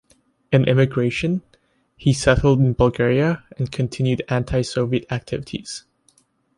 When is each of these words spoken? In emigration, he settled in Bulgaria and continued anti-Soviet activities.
In 0.51 0.67
emigration, 0.67 1.43
he 1.95 2.11
settled 2.11 2.57
in 2.59 2.73
Bulgaria 2.73 3.43
and 3.59 3.71
continued 3.71 4.23
anti-Soviet 4.29 5.05
activities. 5.11 5.83